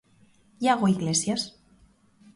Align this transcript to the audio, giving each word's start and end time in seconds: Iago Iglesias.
Iago 0.63 0.85
Iglesias. 0.95 1.41